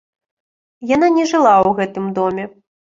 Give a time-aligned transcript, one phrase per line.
[0.95, 2.43] Яна не жыла ў гэтым доме.